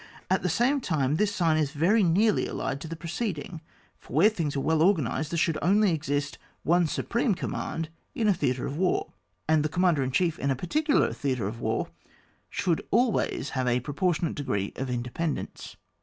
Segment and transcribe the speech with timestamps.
[0.31, 3.61] At the same time this sign is very nearly allied to the preceding,
[3.99, 8.33] for where things are well organised, there should only exist one supreme command in a
[8.33, 9.13] Theatre of War,
[9.47, 11.87] and the commander in chief in a particular Theatre of War
[12.49, 15.75] should al ways have a proportionate degree of in dependence.